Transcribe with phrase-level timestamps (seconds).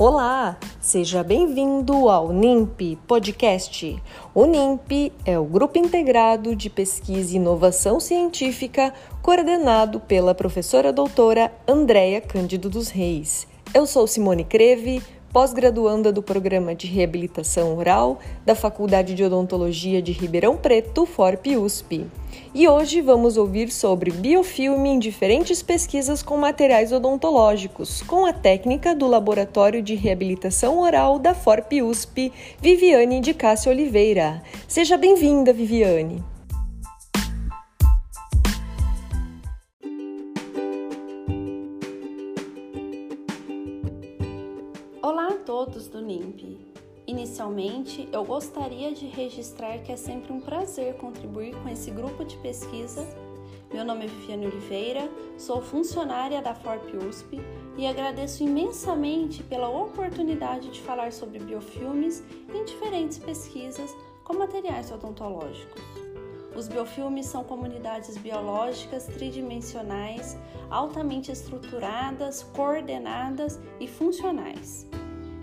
[0.00, 4.02] Olá, seja bem-vindo ao NIMP Podcast.
[4.34, 11.52] O NIMP é o Grupo Integrado de Pesquisa e Inovação Científica, coordenado pela professora doutora
[11.68, 13.46] Andréia Cândido dos Reis.
[13.74, 15.02] Eu sou Simone Creve,
[15.32, 22.06] pós-graduanda do Programa de Reabilitação Oral da Faculdade de Odontologia de Ribeirão Preto, FORP-USP.
[22.54, 28.94] E hoje vamos ouvir sobre biofilme em diferentes pesquisas com materiais odontológicos, com a técnica
[28.94, 34.42] do Laboratório de Reabilitação Oral da FORP-USP, Viviane de Cássio Oliveira.
[34.66, 36.29] Seja bem-vinda, Viviane!
[46.00, 46.58] Do NIMP.
[47.06, 52.36] Inicialmente, eu gostaria de registrar que é sempre um prazer contribuir com esse grupo de
[52.38, 53.06] pesquisa.
[53.72, 57.40] Meu nome é Viviane Oliveira, sou funcionária da FORP USP
[57.76, 65.82] e agradeço imensamente pela oportunidade de falar sobre biofilmes em diferentes pesquisas com materiais odontológicos.
[66.56, 70.36] Os biofilmes são comunidades biológicas tridimensionais,
[70.68, 74.90] altamente estruturadas, coordenadas e funcionais.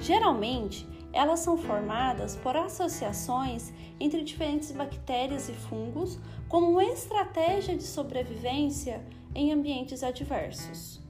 [0.00, 7.82] Geralmente, elas são formadas por associações entre diferentes bactérias e fungos como uma estratégia de
[7.82, 11.00] sobrevivência em ambientes adversos.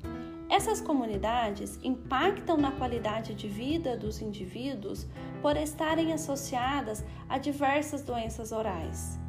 [0.51, 5.07] Essas comunidades impactam na qualidade de vida dos indivíduos
[5.41, 9.21] por estarem associadas a diversas doenças orais.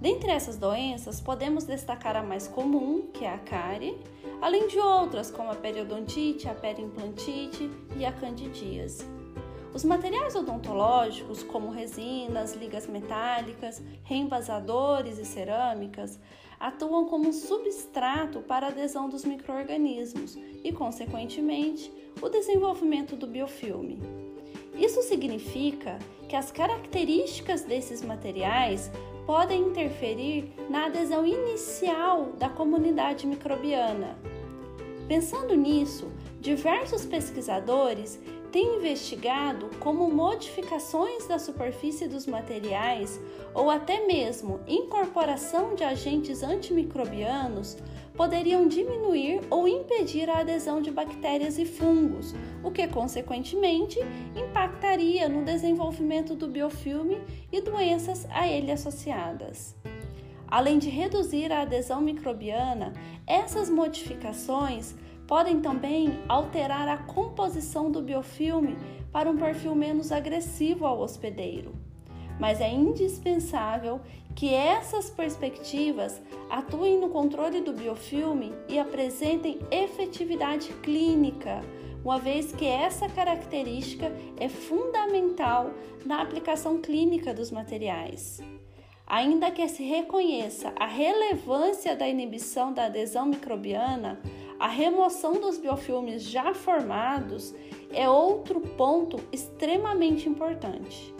[0.00, 3.98] Dentre essas doenças, podemos destacar a mais comum, que é a cárie,
[4.40, 9.04] além de outras como a periodontite, a periimplantite e a candidíase.
[9.74, 16.18] Os materiais odontológicos, como resinas, ligas metálicas, reenvasadores e cerâmicas,
[16.58, 20.34] atuam como substrato para a adesão dos microorganismos
[20.64, 24.29] e, consequentemente, o desenvolvimento do biofilme.
[24.80, 28.90] Isso significa que as características desses materiais
[29.26, 34.16] podem interferir na adesão inicial da comunidade microbiana.
[35.06, 36.10] Pensando nisso,
[36.40, 38.18] diversos pesquisadores
[38.50, 43.20] têm investigado como modificações da superfície dos materiais
[43.54, 47.76] ou até mesmo incorporação de agentes antimicrobianos
[48.14, 53.98] poderiam diminuir ou impedir a adesão de bactérias e fungos, o que consequentemente
[54.36, 57.18] impactaria no desenvolvimento do biofilme
[57.50, 59.74] e doenças a ele associadas.
[60.46, 62.92] Além de reduzir a adesão microbiana,
[63.26, 64.96] essas modificações
[65.30, 68.76] podem também alterar a composição do biofilme
[69.10, 71.72] para um perfil menos agressivo ao hospedeiro
[72.40, 74.00] mas é indispensável
[74.34, 81.60] que essas perspectivas atuem no controle do biofilme e apresentem efetividade clínica,
[82.02, 85.70] uma vez que essa característica é fundamental
[86.06, 88.40] na aplicação clínica dos materiais.
[89.06, 94.18] Ainda que se reconheça a relevância da inibição da adesão microbiana,
[94.60, 97.54] a remoção dos biofilmes já formados
[97.94, 101.14] é outro ponto extremamente importante.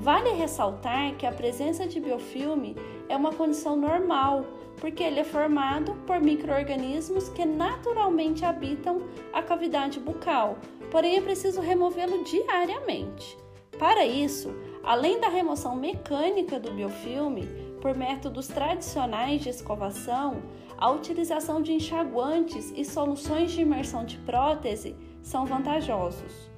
[0.00, 2.74] Vale ressaltar que a presença de biofilme
[3.06, 4.46] é uma condição normal,
[4.80, 9.02] porque ele é formado por microorganismos que naturalmente habitam
[9.34, 10.56] a cavidade bucal,
[10.90, 13.36] porém é preciso removê-lo diariamente.
[13.78, 14.50] Para isso,
[14.82, 17.46] além da remoção mecânica do biofilme
[17.82, 20.42] por métodos tradicionais de escovação,
[20.78, 26.48] a utilização de enxaguantes e soluções de imersão de prótese são vantajosos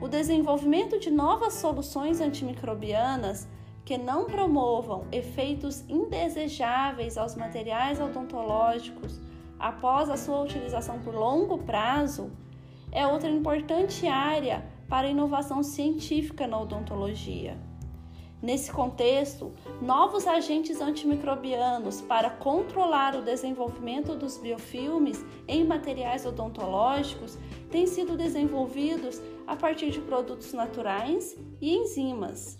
[0.00, 3.48] o desenvolvimento de novas soluções antimicrobianas
[3.84, 9.20] que não promovam efeitos indesejáveis aos materiais odontológicos
[9.58, 12.30] após a sua utilização por longo prazo
[12.92, 17.56] é outra importante área para a inovação científica na odontologia.
[18.46, 19.52] Nesse contexto,
[19.82, 27.36] novos agentes antimicrobianos para controlar o desenvolvimento dos biofilmes em materiais odontológicos
[27.72, 32.56] têm sido desenvolvidos a partir de produtos naturais e enzimas.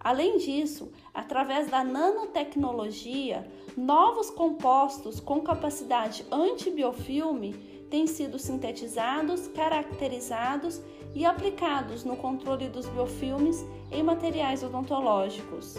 [0.00, 7.52] Além disso, através da nanotecnologia, novos compostos com capacidade antibiofilme
[7.90, 10.80] têm sido sintetizados, caracterizados
[11.14, 13.62] e aplicados no controle dos biofilmes
[13.92, 15.76] em materiais odontológicos.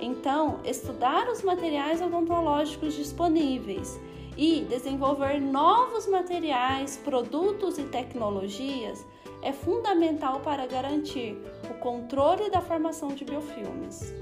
[0.00, 4.00] Então, estudar os materiais odontológicos disponíveis
[4.36, 9.06] e desenvolver novos materiais, produtos e tecnologias
[9.42, 11.36] é fundamental para garantir
[11.68, 14.14] o controle da formação de biofilmes.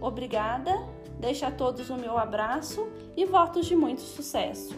[0.00, 0.72] Obrigada,
[1.20, 4.74] deixo a todos o meu abraço e votos de muito sucesso!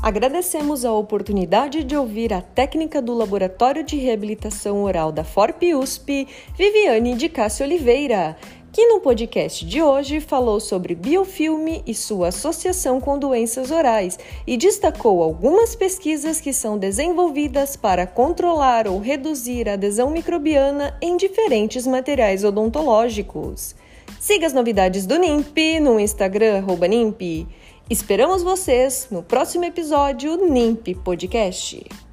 [0.00, 6.26] Agradecemos a oportunidade de ouvir a técnica do Laboratório de Reabilitação Oral da FORP USP,
[6.56, 8.34] Viviane de Cássio Oliveira
[8.72, 14.56] que no podcast de hoje falou sobre biofilme e sua associação com doenças orais e
[14.56, 21.86] destacou algumas pesquisas que são desenvolvidas para controlar ou reduzir a adesão microbiana em diferentes
[21.86, 23.74] materiais odontológicos.
[24.20, 27.46] Siga as novidades do NIMP no Instagram, NIMP.
[27.90, 32.07] Esperamos vocês no próximo episódio NIMP Podcast.